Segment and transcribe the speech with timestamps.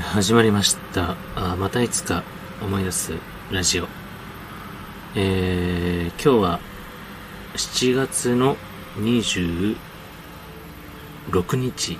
[0.00, 1.56] 始まりましたあ。
[1.56, 2.24] またいつか
[2.60, 3.12] 思い出す
[3.52, 3.86] ラジオ。
[5.14, 6.60] えー、今日は
[7.54, 8.56] 7月の
[8.96, 9.76] 26
[11.56, 11.98] 日、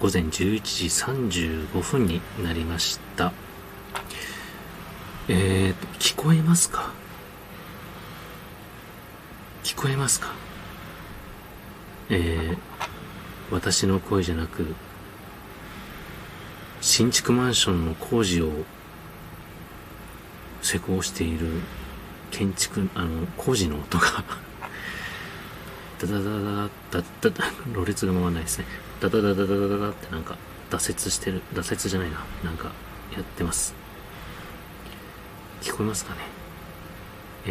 [0.00, 0.30] 午前11
[0.62, 3.32] 時35分になりました。
[5.28, 6.92] えーと、聞こえますか？
[9.62, 10.32] 聞こえますか？
[12.08, 12.58] えー、
[13.50, 14.74] 私の声じゃなく、
[16.96, 18.52] 新築マンションの工事を
[20.62, 21.48] 施工している
[22.30, 24.22] 建築、あの、工事の音が
[25.98, 28.66] ダダダダダダダ、ろれつが回らないですね。
[29.00, 30.38] ダダダダダダダってなんか、
[30.70, 32.24] 挫折してる、挫折じゃないな。
[32.44, 32.70] なんか、
[33.12, 33.74] やってます。
[35.62, 36.20] 聞こえますかね
[37.46, 37.50] え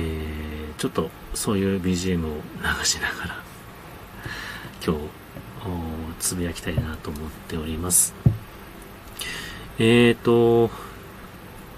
[0.71, 2.41] ー、ちょっと、そういう BGM を
[2.79, 3.43] 流しながら、
[4.81, 5.01] 今日、
[6.17, 8.32] つぶやきたいなと思っております。
[9.79, 10.69] えーと、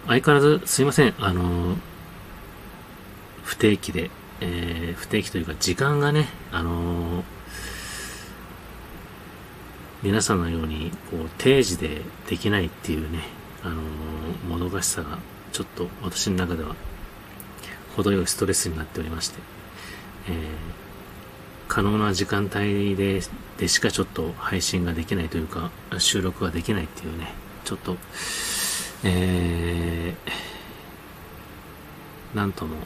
[0.07, 1.13] 相変わらずすいません。
[1.17, 1.77] あの、
[3.43, 7.23] 不定期で、えー、不定期というか時間がね、あの
[10.03, 13.21] 皆さんのように、こう、定時でできないっていうね、
[13.63, 13.81] あの
[14.47, 15.17] もどかしさが、
[15.51, 16.75] ちょっと私の中では、
[17.95, 19.39] 程よいストレスになっておりまして、
[20.27, 20.35] えー、
[21.67, 23.21] 可能な時間帯で、
[23.57, 27.33] でしかちょっと配信ができないというか、収録ができないっていうね、
[27.65, 27.97] ちょっと、
[29.03, 32.77] えー、なんとも、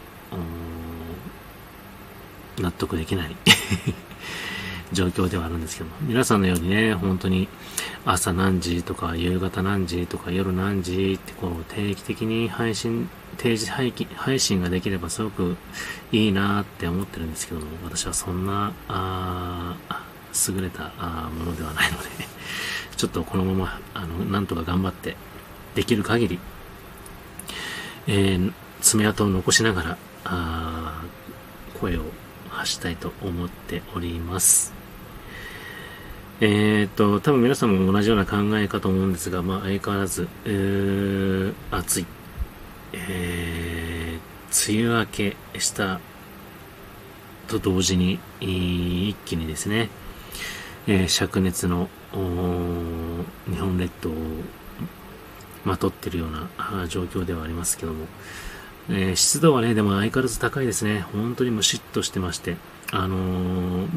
[2.59, 3.35] 納得できない
[4.93, 7.49] 状況ではあるんですけども、皆さんのようにね、本当に
[8.05, 15.57] 朝何時とか夕方何時とか夜何時ってこう定期的に配信、定時配信ができればすごく
[16.13, 19.75] いいなって思ってるんですけども、私はそんな、あ
[20.47, 20.91] 優れた
[21.37, 22.09] ものではないので
[22.99, 25.15] ちょっとこのまま、あの、なんとか頑張って、
[25.73, 26.39] できる限り、
[28.07, 28.51] えー、
[28.81, 31.01] 爪痕を残しながら、あ
[31.79, 32.01] 声を
[32.49, 34.73] 発したいと思っております。
[36.41, 42.05] えー、っと、多分皆さんも同じような考えかと思うんですが、まあ、相変わらず、えー、暑い。
[42.91, 46.01] えー、梅雨明けした
[47.47, 49.87] と同時に、一気にですね、
[50.91, 54.13] えー、灼熱の日本列島を
[55.63, 58.07] まとってるような状況ではありますけども、
[58.89, 61.01] えー、湿度はね、でも相変わらず高いですね。
[61.13, 62.57] 本当にムシッとしてまして、
[62.91, 63.87] あのー、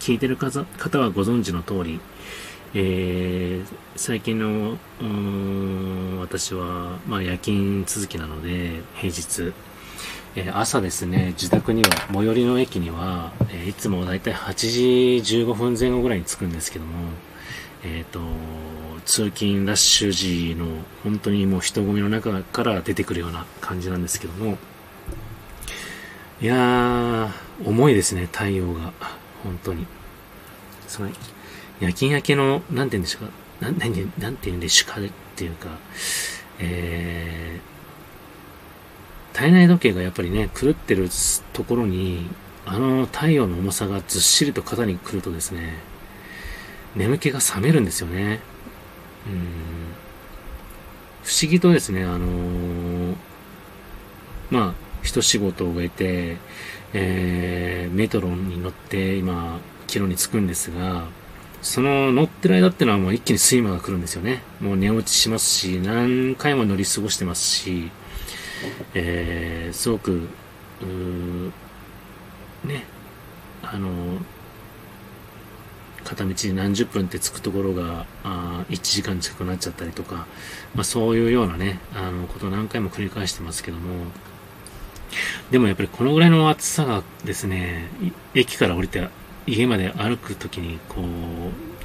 [0.00, 0.58] 聞いてる方
[0.98, 2.00] はご存知の通り、
[2.74, 4.78] えー、最近の、
[6.20, 9.52] 私は、まあ、夜勤続きなので、平日、
[10.36, 14.54] えー、朝ですね、自宅には、最寄りの駅には、えー、いつもだいたい8
[15.22, 16.92] 時15分前後ぐらいに着くんですけども、
[17.82, 18.20] えっ、ー、と、
[19.04, 20.66] 通勤ラッシュ時の
[21.02, 24.58] 本当にもう人混みの中から出てくるような感じなんですけども、
[26.40, 27.30] いやー、
[27.66, 28.92] 重いですね、太陽が。
[29.42, 29.86] 本当に。
[30.86, 31.10] その、
[31.80, 33.32] 夜勤明けの、なんて言うんでしょうか、
[33.66, 35.04] なん、なんて言うんでしょうかっ
[35.34, 35.68] ていうか、
[36.58, 37.58] え、
[39.32, 41.08] 体内時計がやっぱりね、狂ってる
[41.52, 42.28] ところに、
[42.66, 45.78] あの太陽の重さがずっしりと肩に来るとですね、
[46.94, 48.40] 眠気が覚めるんですよね。
[49.26, 49.70] うん。
[51.22, 53.14] 不思議とですね、あのー、
[54.50, 56.36] まあ、一仕事を終えて、
[56.92, 61.08] えー、メトロに乗って今、帰路に着くんですが、
[61.62, 64.42] その乗ってる間ってのはもう一気に睡魔が来るんですよね。
[64.60, 67.90] もう寝落ちしますし、何回も乗り過ごしてますし、
[68.94, 70.28] えー、すごく、
[72.64, 72.84] ね、
[73.62, 74.18] あの、
[76.04, 80.26] 片道何十分って着くところが、あ1時間近くなっちゃったりとか、
[80.74, 84.06] まあそういうようなね、あの、ことを何回も繰り返してますけども、
[85.50, 87.88] でもやっぱりこのぐらいの暑さがですね、
[88.34, 89.08] 駅から降りて
[89.46, 91.04] 家まで歩くときに、こう、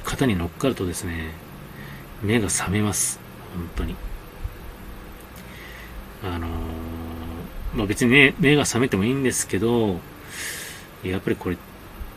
[0.04, 1.30] 肩に乗っかるとですね、
[2.22, 3.20] 目が覚めます。
[3.54, 3.96] 本当に。
[6.34, 6.50] あのー、
[7.74, 10.00] まあ、別にね、目が覚めてもいいんですけど、
[11.04, 11.56] やっぱりこれ、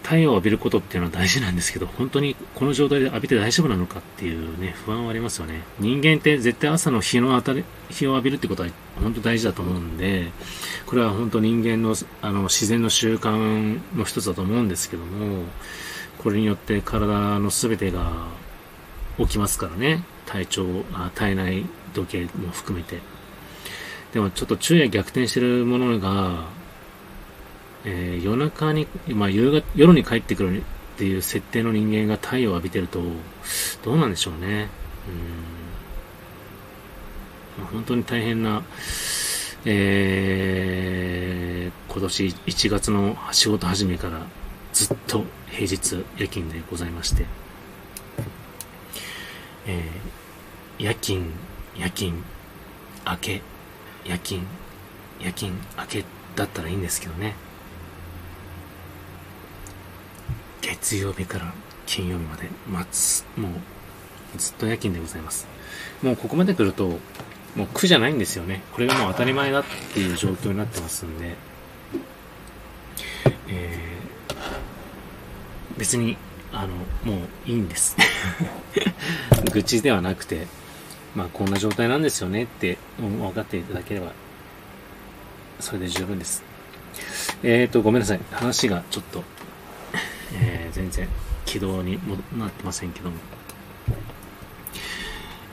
[0.03, 5.61] 太陽を浴びることっていうのは大事なんですけど、本当にこの状態で浴びて大丈夫なのかっていうね、不安はありますよね。
[5.79, 8.69] 人間って絶対朝の日の当たり、日を浴びるってことは
[9.01, 10.31] 本当大事だと思うんで、
[10.85, 15.43] これは本当人間のあの自然の習慣の一つだと思うんですけども、
[16.17, 18.27] これによって体の全てが
[19.19, 20.03] 起きますからね。
[20.25, 22.99] 体調、あ体内時計も含めて。
[24.13, 26.45] でもちょっと昼夜逆転してるものが、
[27.85, 30.63] えー、夜中に、まあ夕方、夜に帰ってくるっ
[30.97, 33.01] ていう設定の人間が太陽を浴びてると、
[33.83, 34.69] どうなんでしょうね。
[37.57, 38.63] うん、本当に大変な、
[39.65, 44.25] えー、今年1月の仕事始めから
[44.73, 47.25] ずっと平日夜勤でございまして、
[49.67, 51.27] えー、夜勤、
[51.77, 52.23] 夜勤、
[53.05, 53.41] 明け、
[54.09, 54.41] 夜勤、
[55.21, 56.03] 夜勤、明け
[56.35, 57.35] だったらいいんですけどね。
[60.63, 61.53] 月曜日から
[61.85, 63.51] 金曜日まで待つ、もう
[64.35, 65.47] ずっと夜勤でございます。
[66.01, 66.87] もうここまで来ると、
[67.55, 68.63] もう苦じゃないんですよね。
[68.73, 69.63] これがもう当たり前だっ
[69.93, 71.35] ていう状況になってますんで、
[73.47, 76.17] えー、別に、
[76.51, 77.95] あの、もういいんです。
[79.53, 80.47] 愚痴ではなくて、
[81.15, 84.11] まあこんな状態なんですよねって分かっていただければ、
[85.59, 86.43] それで十分です。
[87.43, 88.19] えっ、ー、と、ごめんなさい。
[88.31, 89.23] 話がちょっと、
[90.33, 91.07] えー、全然
[91.45, 93.17] 軌道にもなってませんけども。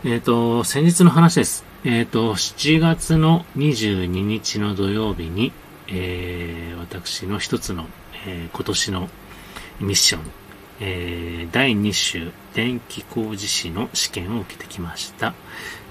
[0.05, 1.65] えっ、ー、と、先日の話です。
[1.85, 5.53] えっ、ー、と、7月の22日の土曜日に、
[5.89, 7.87] えー、私の一つの、
[8.27, 9.09] えー、今年の
[9.81, 10.23] ミッション、
[10.81, 15.35] えー、第2種電気工事士の試験を受けてきました。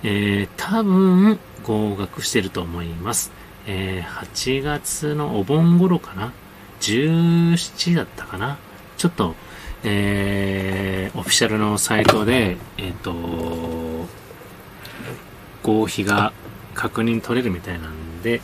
[0.03, 3.31] えー、多分合格してると思います。
[3.67, 6.31] えー、8月のお盆頃かな
[6.81, 8.57] ?17 だったかな
[8.97, 9.35] ちょっと、
[9.83, 13.13] えー、オフィシャルのサイトで、えっ、と、
[15.63, 16.31] 合否が
[16.75, 18.41] 確認取れるみたいなんで、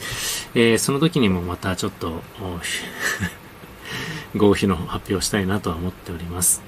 [0.56, 2.22] え、その時にもまたちょっと、
[4.36, 6.62] 合否の発表したいなとは思っております。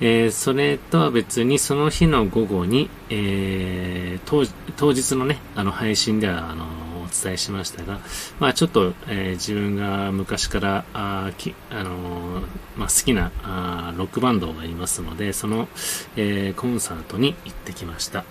[0.00, 6.66] えー、それとは別にその日の午後に、えー、当日のね、あの配信では、あの
[7.08, 7.98] お伝えしましたが、
[8.38, 12.42] まあちょっと、えー、自分が昔からあき、あの
[12.76, 15.68] まあ、好きなあロックバンドがいますので、その、
[16.16, 18.24] えー、コンサートに行ってきました。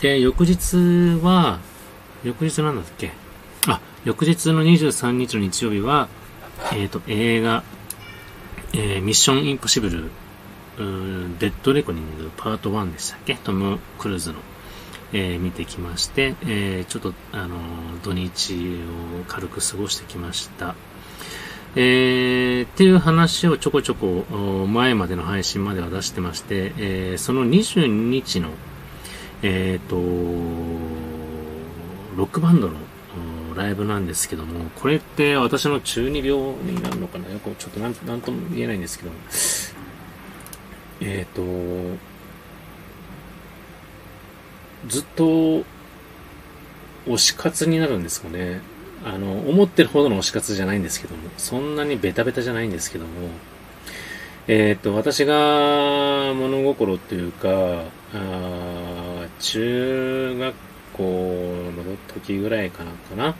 [0.00, 1.58] で、翌日は、
[2.22, 3.12] 翌日なんだっけ、
[4.04, 6.08] 翌日の23日の日曜日は、
[6.72, 7.64] えっ、ー、と、映画、
[8.72, 10.10] えー、ミッションインポッシブル、
[11.38, 13.34] デッドレコニングパート1でしたっけ？
[13.34, 14.36] トム・クルーズの、
[15.12, 17.56] えー、見てきまして、えー、ちょっと、あの
[18.04, 18.54] 土日
[19.20, 20.76] を軽く過ごしてきました。
[21.74, 24.24] えー、っていう話をちょこちょこ
[24.68, 28.50] 前までの配信までは出してまして、えー、その22日の、
[29.42, 29.96] えっ、ー、と、
[32.16, 32.74] ロックバンドの
[33.58, 37.28] ライブなんですけども、これって私の中二病になるのかな？
[37.30, 39.16] よくちょっとなんなんとも言えないんですけども、
[41.00, 41.98] えっ、ー、と、
[44.88, 45.64] ずっと
[47.06, 48.60] 推し活になるんですかね。
[49.04, 53.10] あの、思ってるほどの推し活じゃないんですけども、そんなにベタベタじゃないんですけども、
[54.46, 57.84] えっ、ー、と、私が物心というか、
[58.14, 60.54] あ中学
[60.98, 61.02] 校
[61.76, 63.34] の時ぐらいかなかな。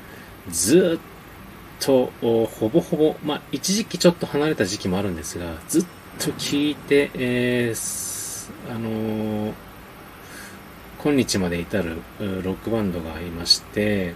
[0.51, 5.85] ずっと、ほぼほぼ、まあ、一時期ちょっと離れた時期もあるんですが、ずっ
[6.19, 9.53] と聞いて、えー、あのー、
[11.03, 14.15] 今日まで至るロックバンドがいまして、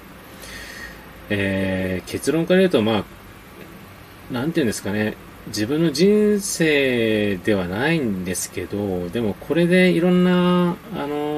[1.30, 5.16] えー、結論から言うと、まあ、なんていうんですかね、
[5.49, 11.31] 自分の人生ではないんですけど、でもこれでいろんな、あの、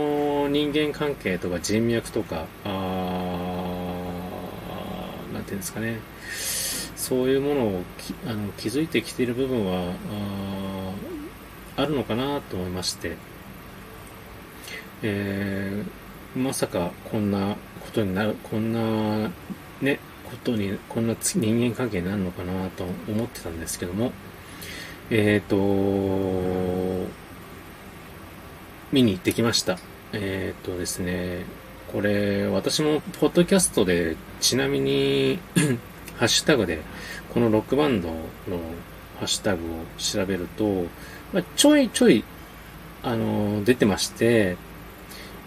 [0.48, 2.68] 人間関係とか人脈とか、あ
[5.32, 5.98] なんていうんですかね、
[6.96, 7.82] そういうものを
[8.26, 9.94] あの気づいてきている部分は
[11.76, 13.16] ああるのかなと思いまして、
[15.02, 19.30] えー、まさかこんなことになる、こんな
[19.80, 24.12] ね、ことに、こんな人間関係になるのかなと思ってたんですけども、
[25.10, 27.10] えっ、ー、と、
[28.92, 29.78] 見に行ってきました。
[30.16, 31.44] えっ、とですね、
[31.92, 35.40] これ、私もポッドキャストで、ちなみに
[36.16, 36.82] ハッシュタグで、
[37.32, 38.14] このロックバンドの
[39.18, 40.84] ハッシュタグを調べると、
[41.32, 42.24] まあ、ちょいちょい、
[43.02, 44.56] あの、出てまして、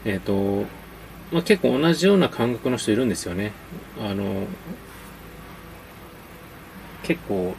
[0.03, 0.65] えっ、と、
[1.31, 3.53] まあ、結構同じような感覚の人いるんですよね。
[4.01, 4.47] あの、
[7.03, 7.55] 結構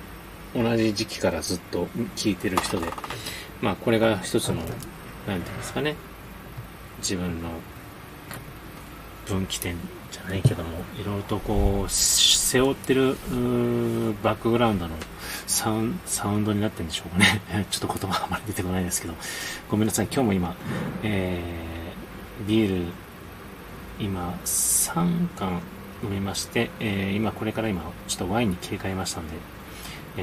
[0.55, 1.87] 同じ時期からずっと
[2.17, 2.87] 聞いてる人で、
[3.63, 5.97] まあこれが一つの、なんていうんですかね、
[6.99, 7.49] 自分の
[9.27, 9.77] 分岐点
[10.11, 13.17] じゃないけども、いろいろとこう、背負ってる
[14.23, 14.95] バックグラウンドの
[15.47, 17.43] サウンサウンドになってるんでしょうかね。
[17.71, 19.15] ちょっと言葉あまり出てこないですけど、
[19.71, 20.55] ごめんなさい、今日も今、
[21.03, 22.93] えー、ビール
[24.01, 25.61] 今、3缶
[26.03, 29.35] 飲みまして、えー、今、これから今、ちょっとワインに切り替えましたんで、
[30.19, 30.23] え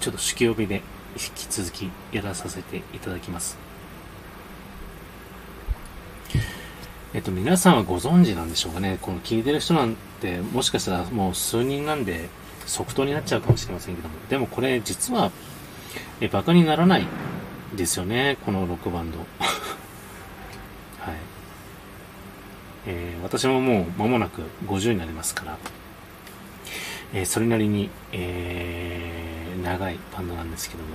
[0.00, 0.82] ー、ちょっと酒気帯びで
[1.16, 3.58] 引き続きやらさせていただきます。
[7.14, 8.98] えっと、皆さんはご存知なんでしょうかね。
[9.00, 12.28] この聞いてる人なんて、もしかしたらもう数人なんで、
[12.66, 14.14] 即答になっちゃうかもしれませんけども。
[14.28, 15.30] でもこれ、実は、
[16.20, 17.06] え、馬鹿にならない
[17.74, 18.36] ですよね。
[18.44, 19.18] このロックバンド。
[21.00, 21.14] はい。
[22.86, 25.58] えー、私ももう間もなく50になりますから、
[27.14, 29.15] えー、それなりに、えー、
[29.66, 30.90] 長いバンドなんですけども、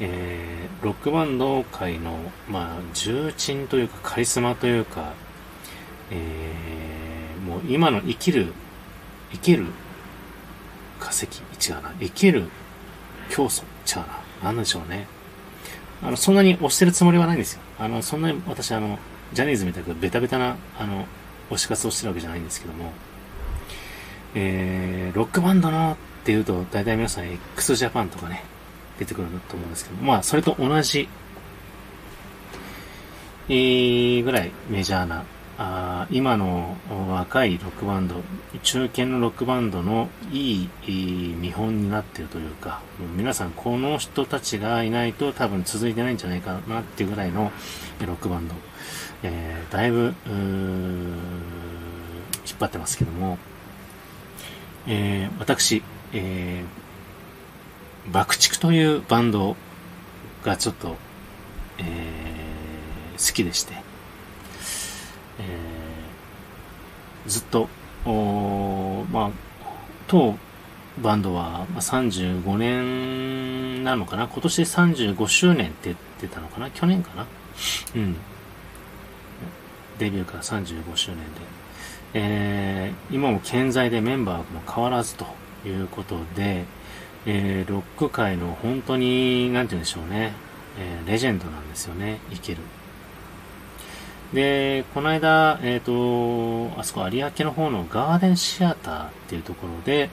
[0.00, 5.14] えー、ロックバンド界の、まあ、重鎮というかカリスマというか、
[6.10, 8.52] えー、もう今の生きる、
[9.32, 9.64] 生きる
[11.00, 12.44] 化石、違うな、生きる
[13.30, 14.06] 競争、違う
[14.42, 15.06] な、なんでしょうね。
[16.02, 17.62] あの、そんなに押してるつもりはないんですよ。
[17.78, 18.98] あの、そんなに私、あの、
[19.32, 21.06] ジャニーズみたいなベタベタな、あの、
[21.50, 22.92] 推し活をしてるわけじゃないんですけども、
[24.34, 28.42] えー、ロックバンドのっていうと、大体皆さん x ジャパンとかね、
[28.98, 31.08] 出てくると思うんですけど、まあ、それと同じ、
[33.48, 35.22] えー、ぐらいメジャーな
[35.56, 36.76] あ今の
[37.08, 38.16] 若いロックバンド、
[38.64, 40.68] 中堅のロックバンドのいい
[41.40, 47.52] 見本になっているというか、もう皆さんこの人たちがいないと多分続いてないんじゃないかなっていうぐらいの
[48.04, 48.54] ロックバンド、
[49.22, 50.12] えー、だいぶ
[52.46, 53.38] 引っ張ってますけども、
[54.88, 59.56] えー、私、えー、爆竹というバンド
[60.44, 60.96] がちょっと、
[61.78, 63.74] えー、好きでして、
[65.40, 67.68] えー、ずっと、
[69.12, 69.30] まあ、
[70.06, 70.36] 当
[71.02, 74.28] バンドは35年なのかな？
[74.28, 76.70] 今年で35周年って言ってたのかな？
[76.70, 77.26] 去年かな？
[77.96, 78.16] うん。
[79.98, 81.24] デビューから35周年で。
[82.14, 85.26] えー、今も健在でメンバーも変わらずと
[85.64, 86.64] いうことで、
[87.26, 90.32] えー、ロック界の本当に、なんて言うんでしょうね、
[90.78, 92.58] えー、レジェンドなんですよね、生きる。
[94.32, 100.10] で、この間、えっ、ー、と、あそこ有明の方のガーデンシアターっていうところで、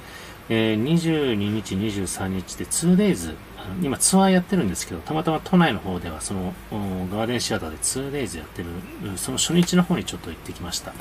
[0.50, 3.36] えー、22日、23日で 2days、
[3.82, 6.54] 今ツアーやってるんですけど、たまたま都内の方ではその
[7.12, 8.70] ガーデンシアターで 2days やってる、
[9.16, 10.94] その初日の方にちょっと行ってきました。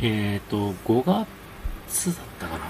[0.00, 1.26] えっ、ー、と、5
[1.86, 2.64] 月だったかな。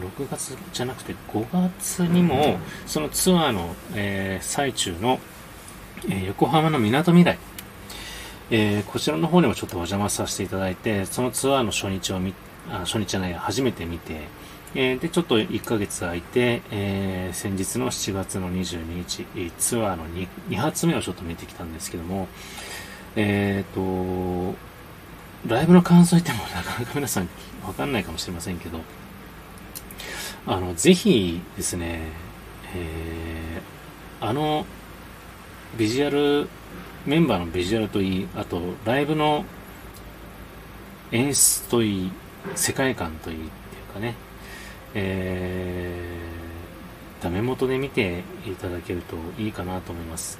[0.00, 5.18] 6月じゃなくて5月にも、そのツアーの、えー、最中の
[6.06, 7.38] え横浜の港未来、
[8.50, 12.34] えー、こちらの方にもちょっとお邪魔させていただいて、そのツアーの初日を見、
[12.70, 14.20] あ初日じゃない、初めて見て、
[14.74, 19.26] えー、で、ちょっと1ヶ月空いて、えー、先日の7月の22日、
[19.58, 22.28] ツアーの 2, 2発目をちょっと見てきたんですけども、
[23.16, 24.54] えっ、ー、と、
[25.46, 27.28] ライブの感想言ってもなかなか 皆さん
[27.64, 28.80] わかんないかもしれませんけど、
[30.46, 32.00] あの、ぜひですね、
[32.74, 34.66] えー、あの
[35.76, 36.48] ビジュアル、
[37.06, 39.44] メンバーのビジュアルといい、あと、ライブの
[41.12, 42.10] 演出といい、
[42.54, 43.48] 世界観といいってい
[43.90, 44.14] うかね、
[44.94, 50.38] えー、ダメ元で見ていただけるといいかなと思います。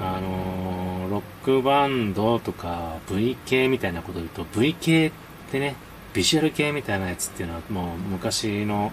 [0.00, 5.12] あのー、ロックバンドとか V 系みたいなことを言うと、V 系っ
[5.50, 5.76] てね、
[6.14, 8.90] ビジュアル系みたいなやつっていうのはもう昔の、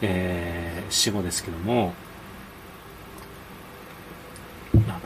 [0.00, 1.92] えー、死語ですけども、
[4.88, 4.98] ま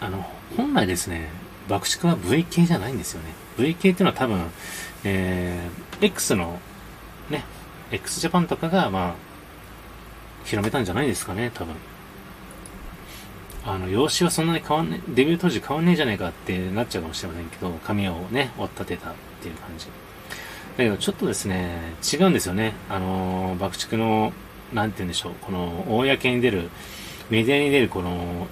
[0.00, 1.28] あの、本来ですね、
[1.68, 3.34] 爆竹は V 系じゃないんですよね。
[3.58, 4.40] V 系っていうのは多分、
[5.04, 6.58] えー、X の、
[7.28, 7.44] ね、
[7.90, 9.14] x ジャパンとかが、まあ、
[10.46, 11.74] 広めたんじゃないですかね、多分。
[13.64, 19.86] あの、容姿はそんなに変わんね、デビュー当時変わんねえじゃねえかってなっちゃうかもしれませんけど、髪をね、追っ立てたっていう感じ。
[19.86, 19.92] だ
[20.78, 22.74] けど、ちょっとですね、違うんですよね。
[22.88, 24.32] あの、爆竹の、
[24.72, 26.70] なんて言うんでしょう、この、公に出る、
[27.30, 28.48] メディアに出るこの、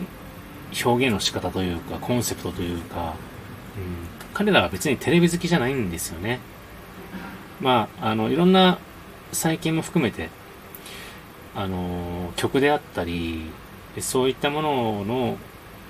[0.85, 3.15] 表現の仕方というか、コンセプトというか、
[3.77, 6.39] うん、彼らは別にテレビ好きじゃないんですよね。
[7.61, 8.79] まあ、あの、いろんな
[9.33, 10.29] 最近も含めて、
[11.57, 13.51] あの、曲であったり、
[13.99, 15.37] そういったものの、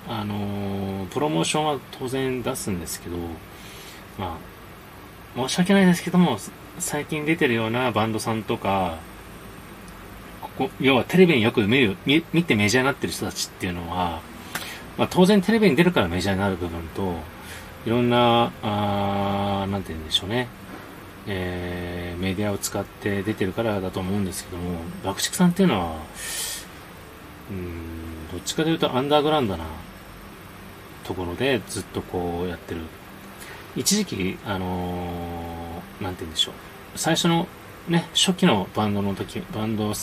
[0.07, 3.17] あの、プロモーションは当然出すんですけど、
[4.17, 4.37] ま
[5.37, 6.37] あ、申し訳ないですけども、
[6.79, 8.97] 最近出てるようなバンドさんとか、
[10.41, 14.21] ここ、要はテレビによく見る、見見てメジャーになってる人たちっていうのは、
[14.97, 17.15] まあ、当然テレビに出るからメジャーになる部分と、
[17.85, 20.47] いろんな、あなんて言うんでしょうね、
[21.27, 25.95] えー、メディアを使って出てるからだと思うんですけども、爆竹さんっていうのは、
[27.51, 29.65] うん、どっちかというとアンダーグラウンドな
[31.03, 32.81] ところでずっとこうやってる。
[33.75, 36.53] 一時期、あのー、なんて言うんでしょう。
[36.95, 37.47] 最初の
[37.87, 39.93] ね、初期のバンドの時、バンド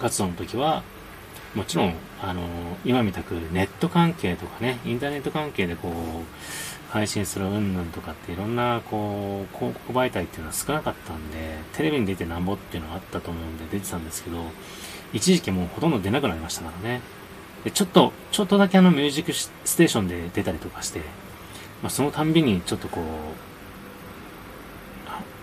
[0.00, 0.82] 活動の時は、
[1.54, 2.42] もちろん、あの、
[2.84, 14.38] 今みたくネット関係とかね、インターネット関係でこう、配信するうんぬんとかっていろんな、こう、広告媒体っていうのは少なかったんで、テレビに出てなんぼっていうのがあったと思うんで出てたんですけど、
[15.12, 17.00] 一時期もうほとんど出なくなりましたからね。
[17.64, 21.00] で、ちょっと、ちょっとだけあのミュージックステーションで出たりとかして、
[21.82, 23.00] まあ、そのたんびにちょっとこ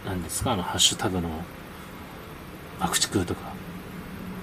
[0.06, 1.30] う、なんですか、あの、ハッシュタグの、
[2.80, 3.54] 爆竹とか、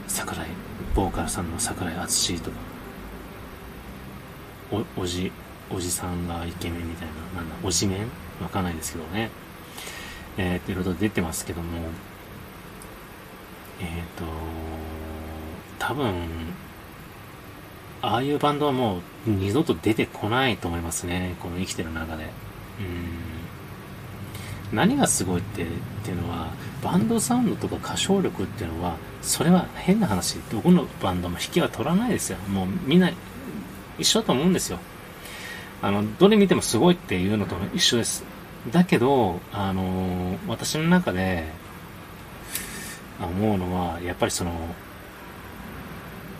[0.08, 0.46] 桜井、
[0.94, 2.56] ボーカルさんの桜井敦とか、
[4.72, 5.30] お、おじ、
[5.70, 8.08] おじさんがイケメンみたいな、なんだ、おじめん？
[8.40, 9.30] わかんないですけどね。
[10.38, 11.78] えー、っと、いろいろ出てますけども、
[13.80, 14.24] えー、っと、
[15.80, 16.14] 多分、
[18.02, 21.34] ああいうバンドはもう二度と出てこないと思いますね。
[21.40, 22.24] この生きてる中で。
[22.24, 22.30] うん。
[24.76, 25.66] 何がすごいって、っ
[26.04, 26.52] ていうのは、
[26.84, 30.38] バンドサウンドとか歌唱力っていうのは、それは変な話。
[30.52, 32.38] どこのバンドも引きは取らないですよ。
[32.48, 33.10] もうみんな
[33.98, 34.78] 一緒だと思うんですよ。
[35.82, 38.22] あの、どれ見てもすごいっていうのと一緒です。
[38.70, 41.46] だけど、あの私の中で
[43.20, 44.52] 思うのは、やっぱりその、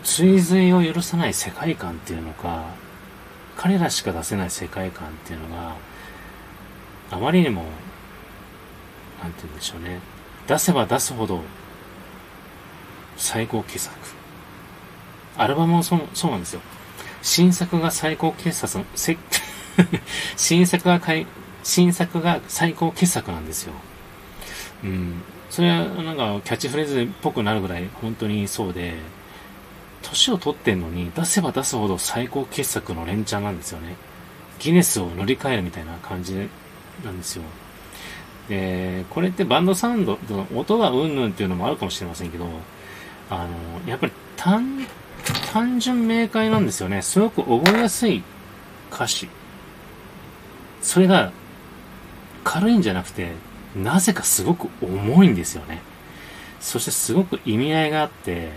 [0.02, 2.64] 追随を許さない世界観っていうのか、
[3.57, 5.76] 彼らしか出せない世界観っていうのが、
[7.11, 7.64] あまりにも、
[9.23, 10.00] なんて言うんでしょうね。
[10.47, 11.42] 出せば出すほど、
[13.16, 13.97] 最高傑作。
[15.37, 16.61] アルバムもそうそうなんですよ。
[17.23, 19.19] 新作が最高傑作、せ
[20.37, 21.00] 新作が
[21.62, 23.75] 新作が最高傑作なんですよ。
[24.85, 25.23] うん。
[25.50, 28.95] それはなんかキャッチフレーズっぽくなるぐらい本当にそうで、
[30.02, 33.97] 年を取ってんのに出せば出すほど最高傑作の連チャンなんですよね。
[34.59, 36.49] ギネスを乗り換えるみたいな感じ
[37.04, 37.42] なんですよ。
[38.49, 40.19] で、これってバンドサウンド、
[40.54, 42.47] 音がうんぬんっていうのもあるかもしれませんけど、
[43.30, 44.86] あの、やっぱり単、
[45.52, 47.00] 単純明快なんですよね。
[47.02, 48.23] すごく覚えやすい
[48.93, 49.28] 歌詞。
[50.82, 51.32] それが
[52.43, 53.32] 軽いんじゃなくて、
[53.76, 55.80] なぜかすごく重いんですよね。
[56.60, 58.50] そしてすごく意味合いがあって、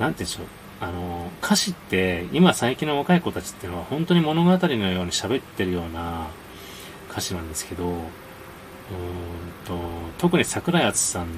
[0.00, 0.46] なんて言うんでしょう。
[0.80, 6.28] あの、歌詞って、今最近の若い子たちっていうのは本当に物語のように喋ってるような
[7.10, 7.98] 歌詞なんですけど、うん
[9.66, 9.78] と、
[10.16, 11.28] 特に桜井敦さん、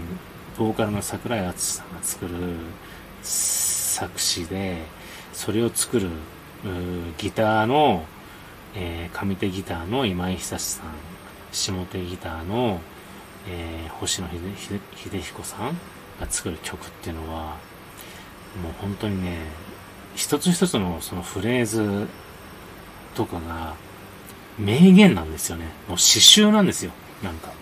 [0.57, 2.33] ボーカルの桜井敦さんが作る
[3.22, 4.85] 作詞で、
[5.33, 6.09] それを作る
[7.18, 8.05] ギターの、
[8.77, 10.87] えー、上手ギターの今井久志さん、
[11.51, 12.81] 下手ギターの、
[13.48, 15.79] えー、星野秀彦さん
[16.20, 17.57] が作る曲っていうのは、
[18.60, 19.38] もう本当にね、
[20.14, 22.06] 一つ一つのそのフレーズ
[23.14, 23.74] とかが
[24.58, 25.66] 名言なんですよね。
[25.88, 26.92] もう詩集なんですよ。
[27.22, 27.48] なんか。
[27.48, 27.58] なんて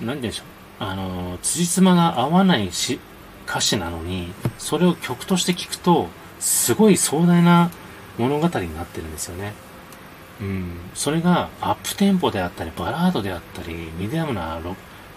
[0.00, 0.46] 言うんでしょう。
[0.78, 3.00] あの、辻褄が合わないし
[3.48, 7.70] 歌詞なのに、それを曲として聞くと、すごい壮大な
[8.18, 9.54] 物語になってるんですよね。
[10.40, 10.72] うん。
[10.94, 14.60] それがアップテンポであったり、バラードであったり、ミディアムな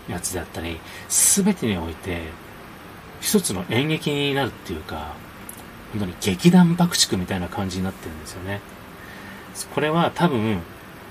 [0.08, 2.22] やつであったり、すべてにおいて、
[3.22, 5.14] 一つの演劇になるっていうか、
[5.92, 8.62] 本当に劇団爆竹みたいな感じになってるんですよね。
[9.74, 10.62] これは多分、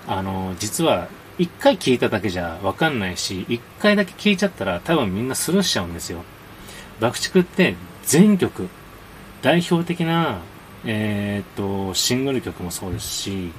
[0.07, 6.25] あの、実は一回聞いただけじゃわかんないし、一回だけ聞いちゃったら多分みんなスルーしちゃうんですよ。
[7.01, 8.69] 爆竹って全曲、
[9.43, 10.41] 代表的な、
[10.85, 13.53] えー、っと、シングル曲もそうですし、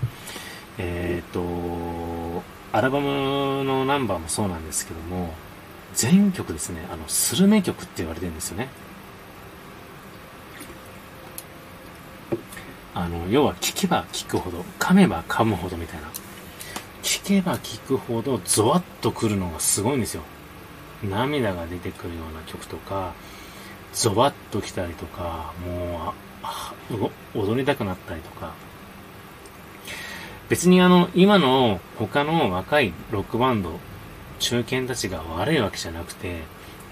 [0.77, 5.33] えー、っと、アルバムのナンバーもそうなんですけども、
[5.93, 8.69] 全曲ですね、あの、スルメ曲って言われてるんですよね。
[12.93, 16.07] あの、要は聞けば聞くほど、噛めば噛むほどみたいな。
[17.01, 20.23] 聞けば聞くほどゾワッとくるのがすごいんですよ。
[21.03, 23.13] 涙が出てくるような曲とか、
[23.93, 26.13] ゾワッと来たりとか、も
[27.35, 28.53] う、踊りたくなったりとか。
[30.49, 33.79] 別にあの、今の他の若いロックバンド
[34.39, 36.41] 中堅たちが悪いわけじゃなくて、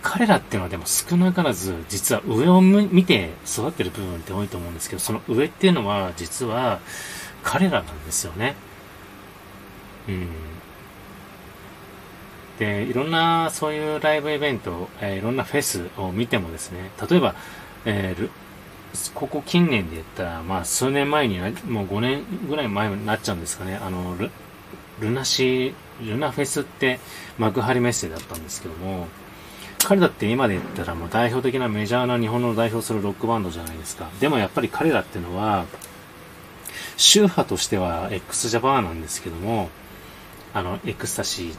[0.04, 6.80] 彼らっていうのはでも少なからず、実は上を見て育ってる部分って多いと思うんですけど、その上っていうのは、実は
[7.44, 8.56] 彼らなんですよね。
[10.08, 10.28] うん。
[12.60, 17.36] で、いろんなそういうライブイベント、えー、いろんなフェスを見てもですね、例えば、
[17.86, 18.30] えー、
[19.14, 24.32] ここ近年で言ったら、まあ数年前にな、もう5年ぐらい前になっちゃうんですかね、あの、ル
[25.00, 27.00] ルナシー、ルナフェスって
[27.38, 29.08] 幕張メッセだったんですけども、
[29.80, 34.10] 彼だって今で言ったらもう代表的なメジャーな日本の代表するロックバンドじゃないですか。
[34.20, 35.66] でもやっぱり彼らってのは、
[36.98, 39.70] 宗派としては x ジャパンなんですけども、
[40.54, 41.58] あの、エクスタシーっ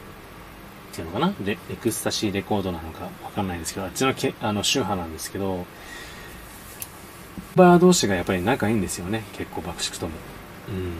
[0.92, 1.32] ていうのかな？
[1.44, 5.64] レエクスタシーレコードなのかわかんないですけど、あっちのけあの宗派なんですけど、
[7.54, 10.12] バンド同士がやっぱり仲いいんですよね、結構爆竹とも。
[10.68, 10.92] うん。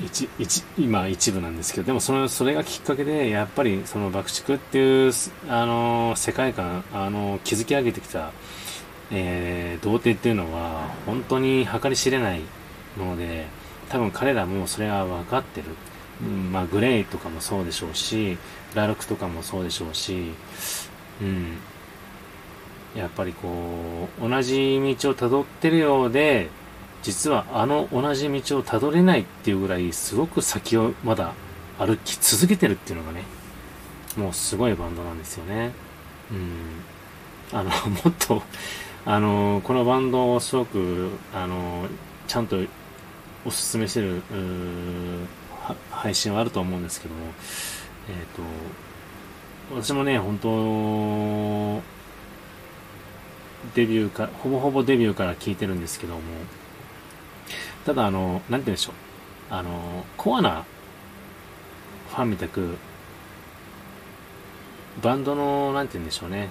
[0.00, 5.12] 一、一、今一部なんですけど、でもその、それがきっかけで、やっぱりその爆竹っていう、
[5.48, 8.32] あの、世界観、あの、築き上げてきた、
[9.10, 12.40] えー、童貞っていうのは、本当に計り知れない
[12.96, 13.46] もので、
[13.88, 15.66] 多分彼らもそれは分かってる。
[16.22, 18.38] うん、まあ、グレイとかもそうでしょうし、
[18.74, 20.32] ラルクとかもそうでしょうし、
[21.20, 21.58] うん。
[22.96, 26.48] やっぱりこう、同じ道を辿ってるようで、
[27.02, 31.34] 実はあの同じ道を辿れないっていうぐらい、すごく先をまだ
[31.78, 33.24] 歩き続けてるっていうのがね、
[34.16, 35.72] もうすごいバンドなんですよね。
[36.30, 37.58] うん。
[37.58, 38.42] あの、 もっと、
[39.04, 41.86] あの、このバンドをすごく、あの、
[42.28, 42.58] ちゃんと
[43.44, 44.22] おすすめしてる、
[45.90, 47.26] 配信はあると思うんですけども、
[48.08, 51.82] えっ、ー、と、私もね、本当
[53.74, 56.20] デビューか、ほぼほぼデビューから聞いてるんですけども、
[57.84, 58.94] ただあの、なんて言うんでしょう。
[59.50, 60.64] あの、コアな
[62.10, 62.76] ファンみたく、
[65.02, 66.50] バンドの、なんて言うんでしょうね。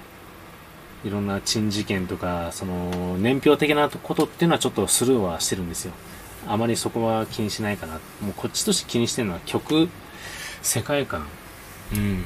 [1.04, 5.92] いろんな珍事件とか、その、年表的なことっていうのはちょっとスルーはしてるんですよ。
[6.46, 7.94] あまりそこは気にしないかな。
[8.20, 9.88] もうこっちとして気にしてるのは曲、
[10.60, 11.26] 世界観。
[11.92, 12.24] うん。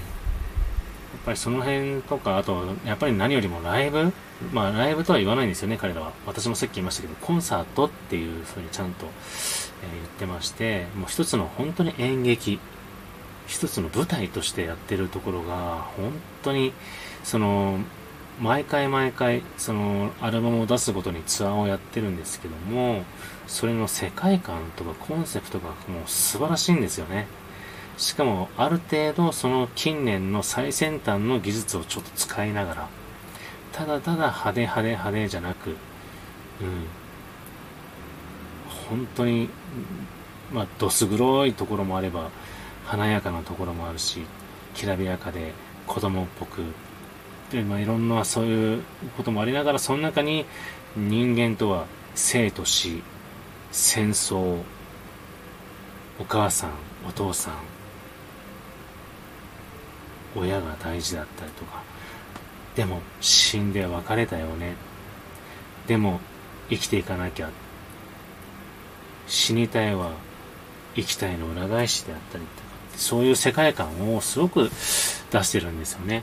[1.16, 4.12] っぱりその辺とか、あと、やっぱり何よりもライブ
[4.52, 6.12] まあ、ライブとは言わないんですよね、彼らは。
[6.26, 9.12] 私もさっき言いましたけど、コンサートっていう風にちゃんと、えー、
[9.94, 12.60] 言ってまして、もう一つの本当に演劇、
[13.46, 16.72] 一つの舞台としてやってるところが、本当に、
[17.24, 17.78] その、
[18.40, 23.04] 毎回毎回、その、アルバムを出すごとにツアーをやってるんですけども、
[23.46, 27.26] それの世界観とかコンセプトがもう素晴らしいんですよね。
[27.96, 32.88] しかも、ある程度、その近年の最先端の技術をちょっと使いながら、
[33.72, 35.76] ただただ派手派手派手じゃなく、うん、
[38.88, 39.48] 本当に、
[40.52, 42.30] まあ、どす黒いところもあれば、
[42.84, 44.22] 華やかなところもあるし、
[44.74, 45.52] きらびやかで
[45.86, 46.62] 子供っぽく、
[47.50, 48.82] で、まあ、いろんなそういう
[49.16, 50.44] こともありながら、その中に
[50.96, 53.02] 人間とは生と死、
[53.72, 54.62] 戦争、
[56.18, 56.70] お母さん、
[57.06, 57.54] お父さん、
[60.36, 61.82] 親が大事だったりとか、
[62.74, 64.74] でも死んで別れたよね。
[65.86, 66.20] でも
[66.68, 67.50] 生きていかなきゃ。
[69.26, 70.12] 死にたいは
[70.94, 74.70] 生きたいの裏返しであったりとか、そういう世界観をすごく出
[75.42, 76.22] してるんですよね。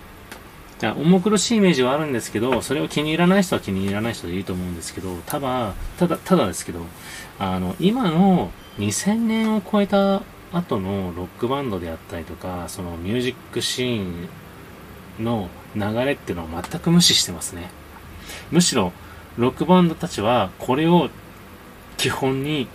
[0.80, 6.82] じゃあ、重苦しいイメージはあるんですけど、それを気に入らない人は気に入らない人でいいと思うんですけど、ただ、ただ、ただですけど、
[7.40, 10.24] あの、今の2000年を超えた
[10.54, 14.30] 後のロックバンドであったりとか、そのミュージックシーン
[15.20, 17.72] の流れっていうのを全く無視してますね。
[18.52, 18.94] むしろ、
[19.38, 21.10] ロックバンドたちはこれを
[21.98, 22.68] 基本に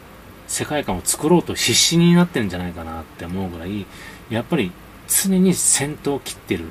[0.49, 3.87] 世界観を作ろうと必死になってるんじゃないかなって思うぐらい、
[4.29, 4.73] やっぱり
[5.07, 6.67] 常に先頭を切ってる、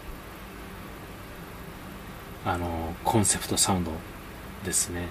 [2.46, 3.92] あの、コンセプトサウンド
[4.66, 5.08] ですね。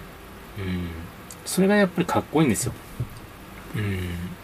[0.58, 0.88] うん。
[1.44, 2.72] それがやっぱりかっこいいんですよ。
[3.76, 4.35] うん。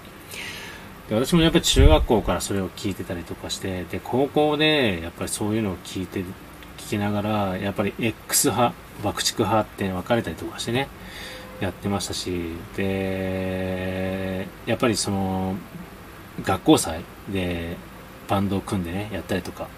[1.12, 6.25] で私もやっぱり中学校からそれを聞いてたりとかして、で、高校でやっぱりそういうのを聞いて、聞
[6.88, 10.88] きながら、やっぱり X 派、爆竹派って分かれたりとかしてね、
[11.61, 15.57] やってましたし、で、やっぱりその、
[16.44, 17.77] 学校祭で
[18.27, 19.68] バンドを組んでね、やったりとか、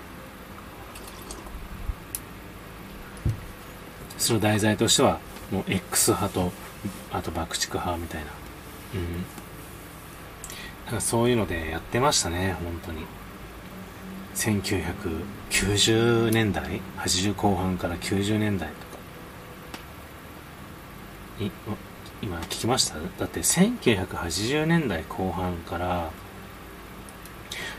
[4.18, 5.18] その題材としては、
[5.51, 6.53] もう X 派と、
[7.11, 8.27] あと爆竹派みたいな。
[8.94, 9.44] うん。
[11.01, 13.05] そういうのでやってましたね、本当に。
[14.35, 18.81] 1990年代 ?80 後半から90年代とか。
[21.44, 21.51] い
[22.23, 22.97] 今聞きました？
[23.18, 26.11] だって1980年代後半から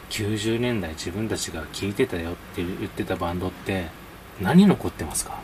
[0.10, 3.88] 90年代自分たちが聴いてたよって言ってたバンドって
[4.42, 5.40] 何残ってますか？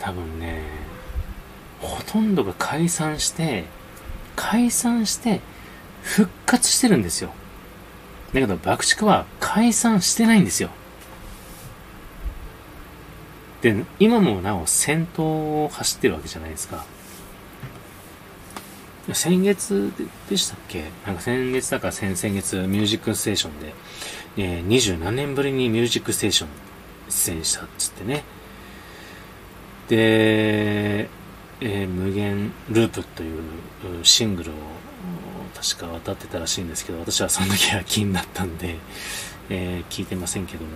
[0.00, 0.62] 多分ね、
[1.80, 3.64] ほとんどが解散して、
[4.36, 5.40] 解散して
[6.02, 7.30] 復活してるんですよ。
[8.32, 10.70] だけど爆竹は解散してないんですよ。
[13.62, 16.84] で、今もなお先頭を走ってるわけじゃないですか。
[19.12, 19.92] 先月
[20.30, 20.84] でしたっけ？
[21.06, 23.74] なんか先月だから先々月、ミュージックステーションで、
[24.36, 26.48] えー、20何年ぶりにミュージックステーション
[27.10, 28.24] 出演したっつってね。
[29.88, 31.08] で、
[31.60, 33.40] えー、無限ループという
[34.02, 34.54] シングルを
[35.54, 38.76] 確か渡ってたらしいんですけど、私はその時は金だったんで、
[39.48, 40.70] えー、聞いてませんけども、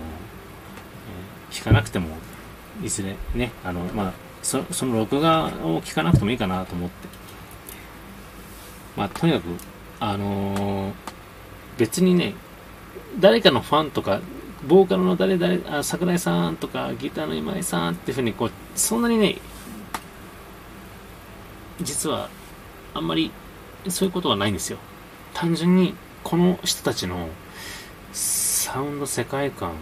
[1.51, 2.07] えー、聞かなくても、
[2.83, 7.07] いずれね、あの、まあ、そその録画を聞かなくてもいいかなと思って。
[8.95, 9.43] まあ、とにかく、
[9.99, 10.93] あのー、
[11.77, 12.33] 別にね、
[13.19, 14.21] 誰かのファンとか、
[14.67, 19.37] ボーカルの誰々、あ桜井さんとか、ギターの今井さんっていうふうに、こう、そんなにね、
[21.81, 22.29] 実は、
[22.93, 23.31] あんまり、
[23.87, 24.77] そういうことはないんですよ。
[25.33, 27.29] 単純に、この人たちの、
[28.11, 29.73] サウンド世界観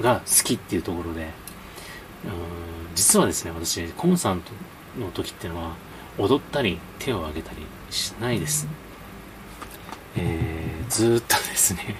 [0.00, 1.30] が好きっていうところで、うん
[2.94, 4.52] 実はですね、私、コンサート
[4.98, 5.74] の時っていうのは、
[6.18, 7.58] 踊ったり、手を挙げたり
[7.90, 8.66] しないです。
[10.16, 11.94] えー、ずーっとですね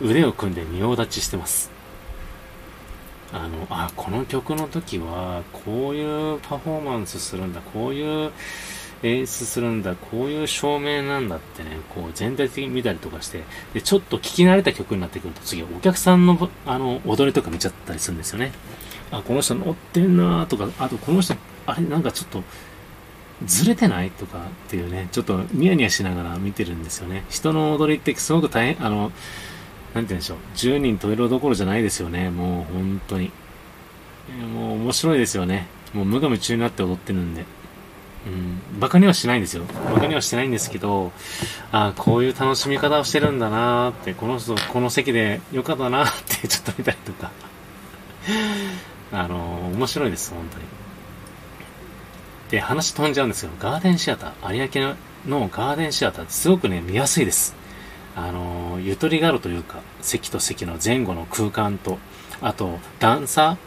[0.00, 1.75] 腕を組んで仁王立ちしてます。
[3.32, 8.32] あの、あ、この曲の時は、こういうパフォーマンスするんだ、こういう
[9.02, 13.42] 演出するんだ、こういう照明なんだってね、こう全体的に見たりとかして、
[13.74, 18.52] で、ちょっと聞き慣れた曲になってくると次、お客さんの、あの、踊りとか見ちゃったりするんですよね。
[19.10, 21.34] あ、この人乗ってんなとか、あとこの人、
[21.66, 22.42] あれ、なんかちょっと、
[23.44, 27.24] ずれてないとかっていうね、ちょっとニヤニヤしながら見てるんですよね。
[27.28, 29.12] 人の踊りってすごく大変、あの、
[29.96, 30.38] なんて言うんでしょう。
[30.56, 32.28] 10人十色どころじゃないですよね。
[32.28, 33.32] もう本当に。
[34.54, 35.68] もう面白いですよね。
[35.94, 37.44] もう無我夢中になって踊ってるんで。
[38.26, 39.64] うん、バカにはしないんですよ。
[39.94, 41.12] バカにはしてないんですけど、
[41.72, 47.30] ああこういう楽しみ方をしてるんだなーって、この人、この席でよかったなーって ちょっと見たりとか。
[49.12, 50.64] あのー、面白いです、本当に。
[52.50, 54.94] で、話飛んじゃうんですけど、ガーデンシアター、有明
[55.26, 57.54] のガーデンシアターってすごくね、見やすいです。
[58.16, 61.98] あの、ゆとりがあるというか、席と席の前後の空間と、
[62.40, 63.58] あと、段差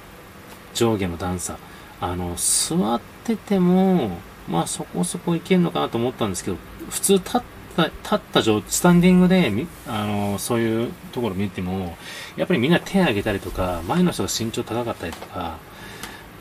[0.74, 1.58] 上下の段差。
[2.02, 4.18] あの、座ってても、
[4.50, 6.58] まあそこそこいけるのかなと思ったんですけど、
[6.90, 7.42] 普通立っ
[7.76, 9.52] た、立った状、スタンディングで、
[9.88, 11.96] あの、そういうところ見ても、
[12.36, 15.58] やっぱりみんな手を挙げたりとか、前の人が身長高かったりとか、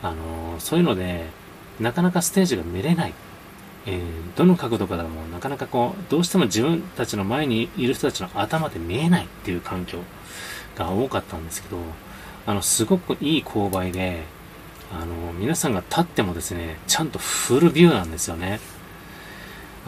[0.01, 1.27] あの、そういうので、
[1.79, 3.13] なかなかステージが見れない。
[3.85, 9.99] えー、どの角度からもなかなかこう、どうしても自分たちの前にいる人たちの頭で見えないっていう環境
[10.75, 11.77] が多かったんですけど、
[12.45, 14.23] あの、すごくいい勾配で、
[14.91, 18.59] あの、皆さんが立ってもですね、ちゃんとフルビューなんですよね。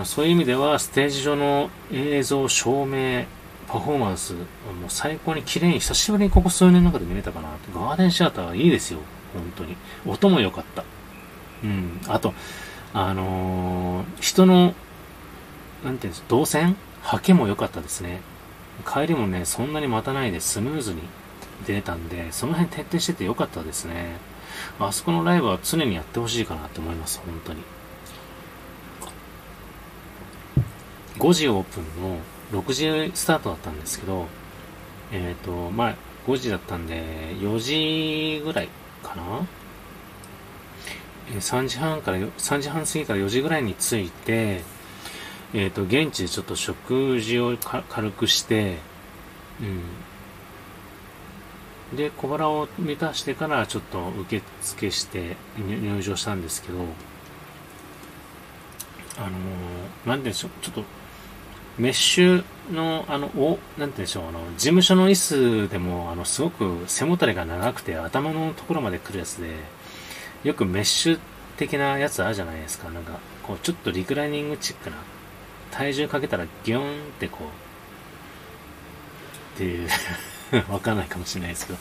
[0.05, 3.25] そういう意味では、ステージ上の映像、照明、
[3.67, 4.43] パフォーマンス、もう
[4.89, 7.49] 最高に綺麗に久しぶりにここ数年の中で見れたかな。
[7.73, 8.99] ガーデンシアターはいいですよ。
[9.33, 9.75] 本当に。
[10.05, 10.83] 音も良かった。
[11.63, 12.01] うん。
[12.07, 12.33] あと、
[12.93, 14.73] あのー、人の、
[15.83, 16.75] なんていうんです動線？
[17.01, 18.21] ハケも良かったですね。
[18.85, 21.01] 帰りもね、そんなに待たないでスムーズに
[21.65, 24.17] 出れたんで、その辺徹底してて良かったですね。
[24.79, 27.61] あそこのライブは常にやってほしいかなって思います、本当に。
[31.17, 32.17] 5時オープンの
[32.51, 34.27] 6時スタートだったんですけど、
[35.11, 35.95] えっ、ー、と、まあ、
[36.27, 37.03] 5時だったんで、
[37.39, 38.69] 4時ぐらい
[39.03, 39.47] かな
[41.29, 44.61] 3時半から、3時半過ぎから4時ぐらいに着いて、
[45.53, 47.57] えっ、ー、と、現地でちょっと食事を
[47.89, 48.77] 軽くして、
[49.61, 49.63] う
[51.93, 51.97] ん。
[51.97, 56.79] で、小腹を満たしてからちょっと受付して入場したんですけど、
[59.17, 59.31] あのー、
[60.07, 60.83] なんて言うんでしょう、ちょっと、
[61.77, 69.80] メッシュの、あの、お、なんて言うんでしょう、あの、事務所の椅子でも、あの、すごく背もたれが長くて頭のところまで来るやつで、
[70.43, 71.19] よくメッシュ
[71.57, 72.89] 的なやつあるじゃないですか。
[72.89, 74.97] なんか、こう、ちょっとリクライニングチックな。
[75.71, 77.47] 体重かけたらギョーンってこう、
[79.55, 79.89] っていう
[80.71, 81.79] わかんないかもしれないですけど、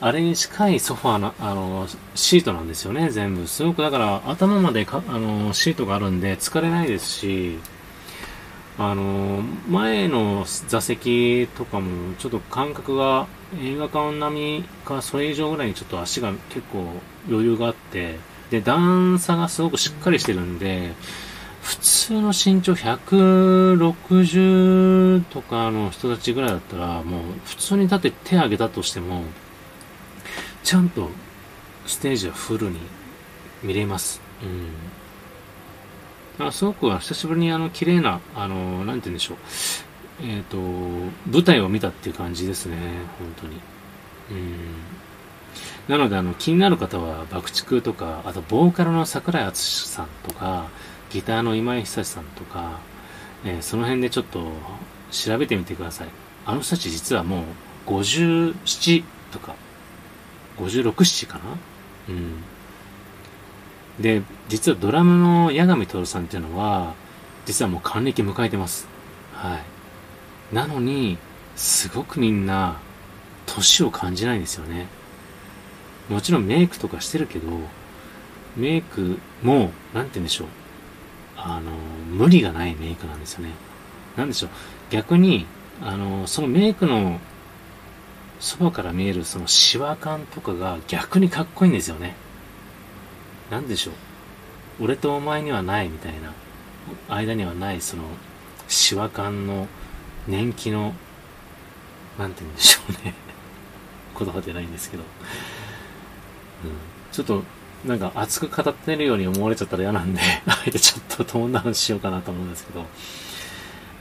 [0.00, 3.46] あれに近いソファーの、あの、シートなんですよね、全部。
[3.48, 7.58] すごく、だから、頭までか、あの、シートがあるんで、疲れないですし、
[8.78, 13.26] あの、前の座席とかも、ちょっと感覚が
[13.60, 16.84] 映画館並みか、それ以上ぐらいにちょっと足が結構
[17.28, 20.92] 余裕があって、で、段差がすごくしっかりしてるんで、
[21.60, 29.24] 普通の身長160とかの人たちぐらいだったら、もう普通に立って手挙げたとしても、
[30.62, 31.10] ちゃんと
[31.86, 32.78] ステージはフルに
[33.62, 34.20] 見れます。
[34.42, 34.68] うん。
[36.38, 39.36] あすごく久しぶりにあの綺麗な、あの、なんて言うんでしょう。
[40.22, 40.56] えっ、ー、と、
[41.30, 42.76] 舞台を見たっていう感じですね、
[43.18, 43.60] 本当に。
[44.30, 44.58] うん。
[45.88, 50.68] なので、あの、気になる方は、爆竹とか、あと、ボーカルの桜井敦さんとか、
[51.10, 52.80] ギターの今井久志さんとか、
[53.44, 54.52] えー、その辺でちょっと
[55.10, 56.08] 調べてみてください。
[56.46, 57.44] あの人たち実はも
[57.86, 59.54] う、57とか、
[60.58, 61.44] 56、7かな？
[62.08, 62.42] うん。
[64.00, 66.94] で、実はドラムの八神徹さんっていうのは、
[67.46, 68.86] 実はもう還暦迎えてます。
[69.32, 69.58] は
[70.52, 70.54] い。
[70.54, 71.18] なのに、
[71.56, 72.78] すごくみんな、
[73.46, 74.86] 年を感じないんですよね。
[76.08, 77.48] もちろんメイクとかしてるけど、
[78.56, 80.48] メイクも、なんて言うんでしょう。
[81.36, 83.50] あの、無理がないメイクなんですよね。
[84.16, 84.50] なんでしょう。
[84.90, 85.46] 逆に、
[85.82, 87.20] あの、そのメイクの
[88.40, 92.14] そばから見えるそのシワ感とかが逆にかっこいいんですよね。
[93.50, 93.94] なんでしょう。
[94.84, 96.32] 俺とお前にはないみたいな、
[97.08, 98.04] 間にはないその、
[98.68, 99.68] シワ感の
[100.26, 100.94] 年季の、
[102.18, 103.14] なんて言うんでしょうね。
[104.18, 105.02] 言葉でないんですけど。
[105.02, 106.70] うん。
[107.12, 107.42] ちょっと、
[107.84, 112.84] なんか熱く語ってるように思われちゃったら嫌なんで、あえてちょっとトーンダウンしようかなと思うんですけど、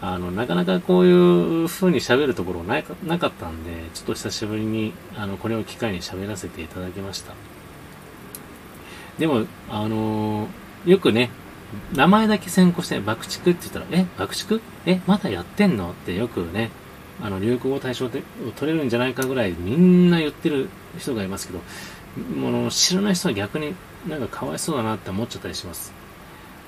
[0.02, 7.34] あの、なかなかこういう風に喋るところなかなかったんで、ちょっと久しぶりに、あの、これを機会に喋らせていただきました。
[9.18, 11.30] でも、あのー、よくね、
[11.94, 14.60] 名前だけ先行して、爆竹って言ったら、え、爆竹？
[14.86, 15.92] え、まだやってんの？
[15.92, 16.70] ってよくね、
[17.22, 18.22] あの、流行語大賞で
[18.56, 21.62] 取れるんじゃないかぐらいみんな言ってる人がいますけど、
[22.40, 23.76] もの知らない人は逆に
[24.08, 25.94] なんかかわいそうだなって思っちゃったりします。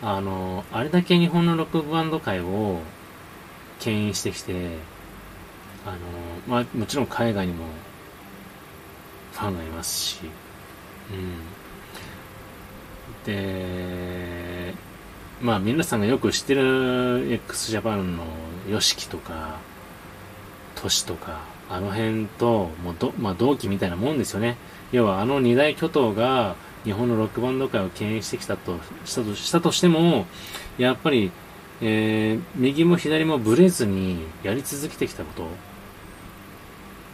[0.01, 2.79] あの、あれだけ日本のロックバンド界を
[3.79, 4.77] 牽引してきて、
[5.85, 5.97] あの、
[6.47, 7.65] まあ、もちろん海外にも
[9.33, 10.19] ファンがいますし、
[11.11, 11.33] うん。
[13.25, 14.73] で、
[15.41, 18.23] まあ皆さんがよく知ってる x ジャパンの
[18.67, 19.57] YOSHIKI とか、
[20.75, 24.57] トシとか、あの辺と、もうど、まあ同期みたいなもんですよね。
[24.91, 30.25] 要はあの二大巨頭が日本のロックバンド界を牽引してきたと、したとしたとしても、
[30.77, 31.31] やっぱり
[31.81, 35.47] えー、右も左もブレずにやり続けてきたこと、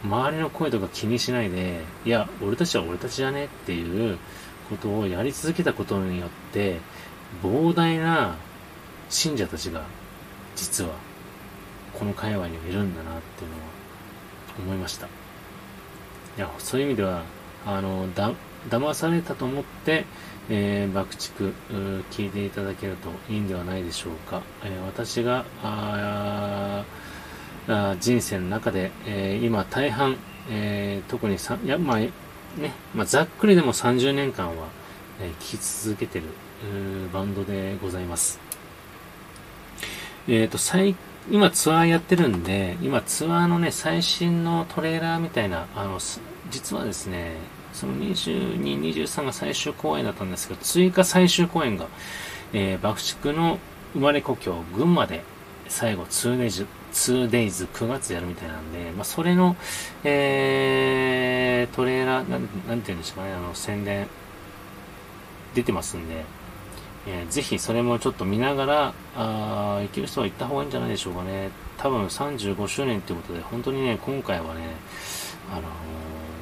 [0.04, 4.18] 周りの声とか気にしないで、いや、俺たちは俺たちじゃねっていう
[4.68, 6.78] ことをやり続けたことによって、
[7.42, 8.36] 膨大な
[9.08, 9.82] 信者たちが、
[10.54, 10.90] 実は、
[11.98, 13.62] この界隈にいるんだなっていうのは
[14.58, 15.06] 思いました。
[15.06, 15.08] い
[16.38, 17.22] や、そういう意味では、
[17.64, 18.32] あの、だ、
[18.68, 20.04] 騙されたと思って、
[20.48, 21.52] えー、爆竹、
[22.10, 24.42] 聞いていただけるといいんではないでしょうか。
[24.64, 26.84] えー、私があ
[27.68, 30.16] あ人生の中で、えー、今大半、
[30.50, 31.98] えー、特にさ、や、まあ、
[32.56, 34.68] ね、まあ、ざっくりでも30年間は、
[35.20, 36.24] えー、聴き続けてる
[37.12, 38.40] バンドでございます。
[40.28, 40.96] えっ、ー、と、最、
[41.30, 45.98] 今ツアーやってるんで、今ツアーのね、最新のトレーラーみたいな、あの、
[46.50, 47.36] 実はですね、
[47.72, 51.86] その22、23が最終公演だったんですけど、追加最終公演が、
[52.52, 53.58] えー、爆竹の
[53.92, 55.22] 生まれ故郷、群馬で、
[55.68, 59.56] 最後 2days、2days 9月やるみたいなんで、まあ、それの、
[60.04, 64.06] えー、トレーラー、なん、なんて言うんでしょうかね、あの、宣伝、
[65.54, 66.24] 出てますんで、
[67.06, 71.50] えー、ぜひそれもちょっと見ながら、あ行ける人は行った方がいいんじゃないでしょうかね。
[71.78, 74.62] 多分35周年ってことで、本当にね、今回はね、
[75.52, 75.66] あのー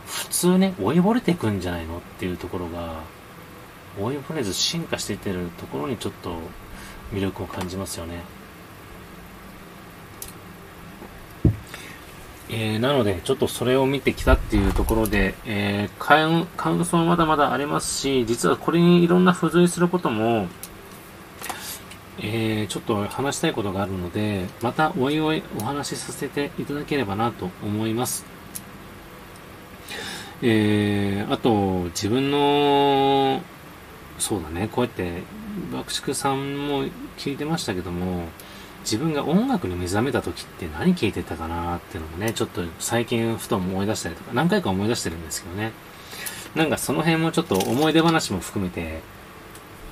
[0.06, 3.00] 普通ね、追い惚れていくんじゃないのっていうところが、
[4.00, 6.36] 追い惚れず進化していってるところにちょっと
[7.12, 8.22] 魅力を感じますよね。
[12.50, 20.46] えー、なので、ちょっとそれを見てきたっていうところで、えー、感感想はまだまだありますし、実はこれにいろんな付随することも、
[22.18, 28.26] えー、ちょっと話したいことがあるので、またおいおいお話しさせていただければなと思います。
[30.42, 33.40] えー、あと、自分の、
[34.18, 35.22] そうだね、こうやって、
[35.72, 36.84] 爆竹さんも
[37.16, 38.26] 聞いてましたけども、
[38.84, 45.72] 自分が音楽に目覚めた時って何聞いてたかなっていうのもね、ちょっと最近ふと思い出したりとか、何回か思い出してるんですけどね。
[46.54, 49.00] なんかその辺もちょっと思い出話も含めて、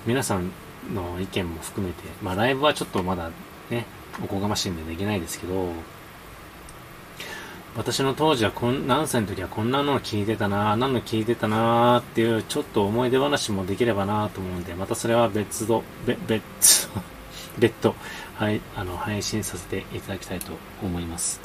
[0.06, 0.50] 皆さん
[0.94, 3.30] の意見も含めて、まあライブはちょっとまだ
[3.70, 3.86] ね、
[4.22, 5.72] おこがましいんでできないですけど、
[7.74, 16.90] 私の当時はこん、何歳の時はこんなの聞いてたな、何の聞いてたなっていう、ちょっと思い出話もできればなと思うんで、またそれは別度、べ、別、
[17.58, 17.94] 別途、
[18.36, 21.40] はい、あの、配信させていただきたいと思います。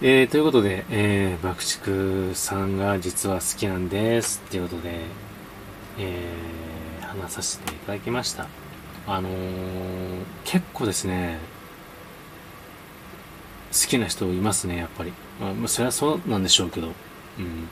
[0.00, 4.42] えー、ということで、えー、爆竹さんが実は好きなんです。
[4.46, 5.00] っていうことで、
[5.98, 8.46] えー、話させていただきました。
[9.06, 9.32] あのー、
[10.44, 11.38] 結構ですね、
[13.72, 15.12] 好きな人いますね、やっぱり。
[15.40, 16.88] まあ、それはそうなんでしょうけど。
[17.38, 17.68] うん。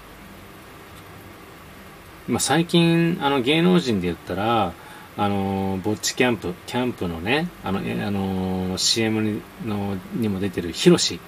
[2.28, 4.72] まあ、最近、あの、芸能人で言ったら、
[5.16, 11.20] あの、ぼっちキャンプ、キャンプのね、あの、あの、CM にのにも出てるヒロシ、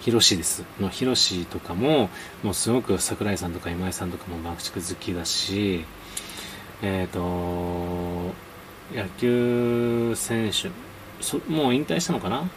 [0.00, 0.64] ヒロシです。
[0.80, 2.10] のヒロシとかも、
[2.42, 5.84] もうすごく桜井さんとか今井さんとかも爆竹好きだし、
[6.82, 8.34] えっ、ー、と、
[8.94, 10.70] 野球選手、
[11.22, 12.48] そもう引退したのかな？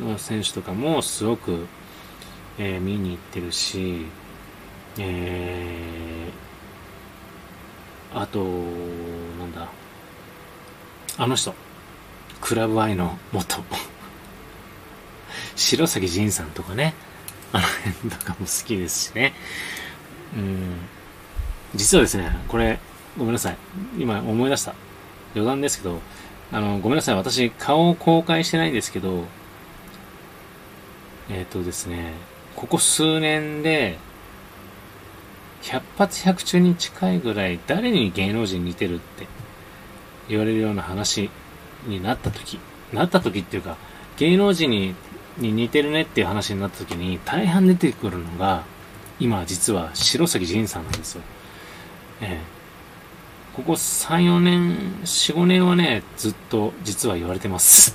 [0.00, 1.66] の選手とかもすごく、
[2.58, 4.06] えー、見に行ってるし、
[4.98, 6.51] えー、
[8.14, 9.68] あと、なんだ、
[11.18, 11.54] あの人、
[12.40, 13.62] クラブアイの元、
[15.56, 16.94] 白崎仁さんとかね、
[17.52, 19.32] あの辺とかも好きですしね。
[20.36, 20.76] うん。
[21.74, 22.78] 実はですね、これ、
[23.16, 23.56] ごめんなさい。
[23.98, 24.74] 今思い出した。
[25.34, 26.00] 余談ですけど、
[26.50, 27.14] あの、ごめんなさい。
[27.14, 29.24] 私、顔を公開してないんですけど、
[31.30, 32.12] えっ、ー、とですね、
[32.56, 33.98] ここ数年で、
[35.62, 39.26] 百発百中に近いぐらい誰に芸能人似てるって
[40.28, 41.30] 言われるような話
[41.86, 42.58] になった時、
[42.92, 43.76] なった時っていうか、
[44.16, 44.94] 芸能人に
[45.38, 48.64] に似てるねっていう話になった時に大半出てくるのが、
[49.18, 51.22] 今実は白崎仁さんなんですよ。
[52.20, 52.62] ええ
[53.54, 57.94] ここ3、4年、4、5年はね、ずっと実は言われてます。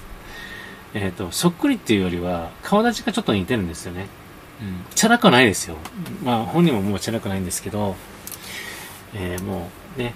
[0.94, 4.06] えっ、と、そっくりっていうよりは、顔立ちがちょっと似てるんですよね。
[4.62, 4.86] うん。
[4.96, 5.78] チャラくはないですよ。
[6.24, 7.96] まあ、本人ももうチャラくないんですけど、
[9.14, 10.14] えー、もうね、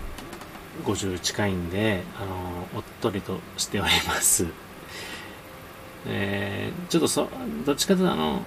[0.85, 4.47] 50近いんで、あのおっとりとしております。
[6.07, 7.27] えー、ちょっとそ、
[7.65, 8.41] どっちかというとあの、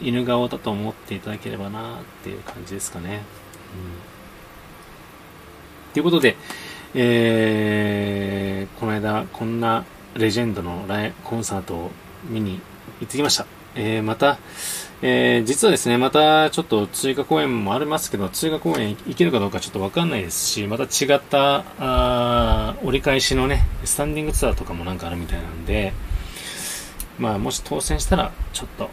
[0.00, 3.22] 犬顔だと思っていただければなっていう感じですかね。
[3.74, 4.16] うん
[5.96, 6.36] ということで、
[6.94, 11.90] えー、この間、こんなレジェンドのライコンサートを
[12.28, 12.60] 見に
[13.00, 13.46] 行ってきました。
[13.76, 14.38] えー、また、
[15.02, 25.92] えー、実はですね、またちょっと追加公演もありますけど、追加公演行けるかどうかちょっとわかんないですし、また違った、あ折り返しのね、スタンディングツアーとかもなんかあるみたいなんで、
[27.18, 28.90] まあ、もし当選したら、ちょっと、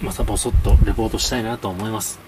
[0.00, 2.20] またぼそっとレポートしたいなと思います。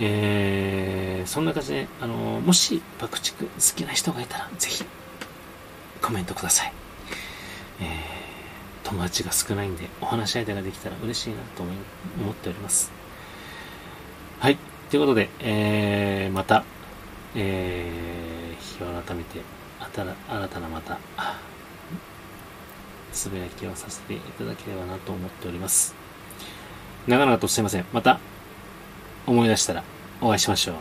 [0.00, 4.84] えー、そんな感じで、あのもし爆竹好きな人がいたら、ぜひ、
[6.00, 6.72] コメントください。
[7.80, 8.27] えー、
[8.88, 11.72] 友達が少ないんで、お話し相手ができたら嬉しいなと思
[12.22, 12.90] 思っております。
[14.40, 14.56] はい。
[14.88, 16.64] ということで、えー、また、
[17.34, 19.40] えー、日を改めて、
[19.78, 20.98] 新たなまた、
[23.12, 25.94] つぶやきをさせていただければなと思っております。
[27.06, 27.84] 長々とすいません。
[27.92, 28.18] また、
[29.26, 29.84] 思い出したら
[30.22, 30.76] お会いしましょう。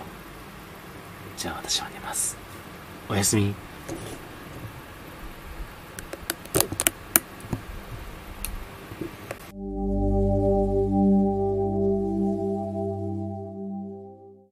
[1.35, 2.37] じゃあ私は寝ます。
[3.09, 3.66] おやすみ。